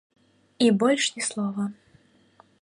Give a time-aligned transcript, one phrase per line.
[0.67, 1.67] І больш ні слова.